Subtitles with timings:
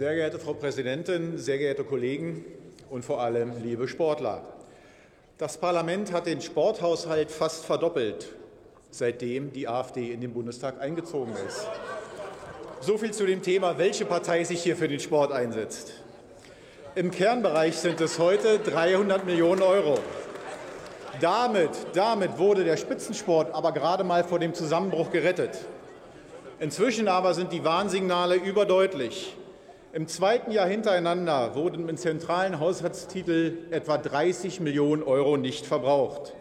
[0.00, 2.42] Sehr geehrte Frau Präsidentin, sehr geehrte Kollegen
[2.88, 4.42] und vor allem liebe Sportler!
[5.36, 8.28] Das Parlament hat den Sporthaushalt fast verdoppelt,
[8.90, 11.68] seitdem die AfD in den Bundestag eingezogen ist.
[12.80, 15.92] So viel zu dem Thema, welche Partei sich hier für den Sport einsetzt.
[16.94, 19.98] Im Kernbereich sind es heute 300 Millionen Euro.
[21.20, 25.58] Damit, damit wurde der Spitzensport aber gerade mal vor dem Zusammenbruch gerettet.
[26.58, 29.36] Inzwischen aber sind die Warnsignale überdeutlich.
[29.92, 36.32] Im zweiten Jahr hintereinander wurden im zentralen Haushaltstitel etwa 30 Millionen Euro nicht verbraucht.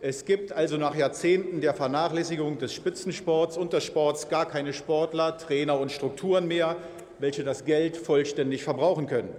[0.00, 5.36] Es gibt also nach Jahrzehnten der Vernachlässigung des Spitzensports und des Sports gar keine Sportler,
[5.36, 6.76] Trainer und Strukturen mehr,
[7.18, 9.34] welche das Geld vollständig verbrauchen können.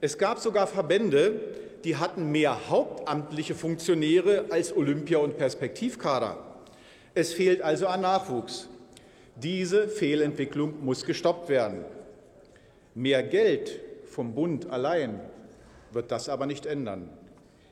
[0.00, 1.40] Es gab sogar Verbände,
[1.82, 6.38] die hatten mehr hauptamtliche Funktionäre als Olympia- und Perspektivkader.
[7.14, 8.68] Es fehlt also an Nachwuchs.
[9.34, 11.84] Diese Fehlentwicklung muss gestoppt werden.
[12.94, 15.20] Mehr Geld vom Bund allein
[15.92, 17.08] wird das aber nicht ändern.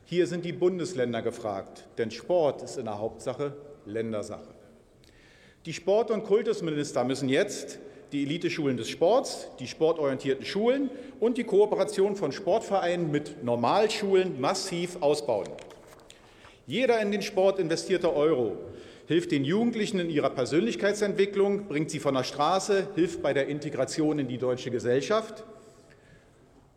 [0.05, 3.53] Hier sind die Bundesländer gefragt, denn Sport ist in der Hauptsache
[3.85, 4.55] Ländersache.
[5.67, 7.81] Die Sport- und Kultusminister müssen jetzt
[8.13, 10.89] die Eliteschulen des Sports, die sportorientierten Schulen
[11.19, 15.49] und die Kooperation von Sportvereinen mit Normalschulen massiv ausbauen.
[16.67, 18.57] Jeder in den Sport investierte Euro
[19.09, 24.19] hilft den Jugendlichen in ihrer Persönlichkeitsentwicklung, bringt sie von der Straße, hilft bei der Integration
[24.19, 25.45] in die deutsche Gesellschaft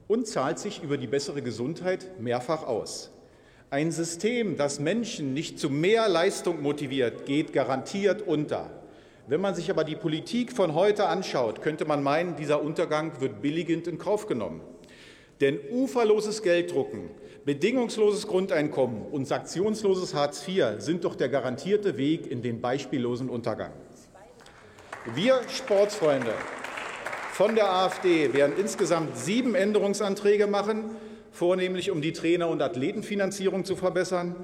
[0.07, 3.11] und zahlt sich über die bessere Gesundheit mehrfach aus.
[3.69, 8.69] Ein System, das Menschen nicht zu mehr Leistung motiviert, geht garantiert unter.
[9.27, 13.41] Wenn man sich aber die Politik von heute anschaut, könnte man meinen, dieser Untergang wird
[13.41, 14.61] billigend in Kauf genommen.
[15.41, 17.09] Denn uferloses Gelddrucken,
[17.45, 23.71] bedingungsloses Grundeinkommen und sanktionsloses Hartz IV sind doch der garantierte Weg in den beispiellosen Untergang.
[25.15, 26.31] Wir Sportsfreunde
[27.33, 30.91] von der AfD werden insgesamt sieben Änderungsanträge machen,
[31.31, 34.35] vornehmlich um die Trainer- und Athletenfinanzierung zu verbessern.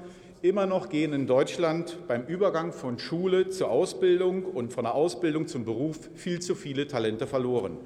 [0.42, 5.46] Immer noch gehen in Deutschland beim Übergang von Schule zur Ausbildung und von der Ausbildung
[5.46, 7.76] zum Beruf viel zu viele Talente verloren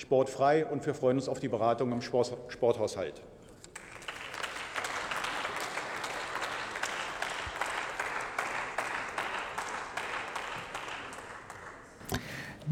[0.00, 3.20] sportfrei und wir freuen uns auf die Beratung im Sporthaushalt.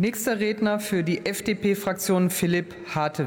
[0.01, 3.17] Nächster Redner für die FDP-Fraktion Philipp Hartewig.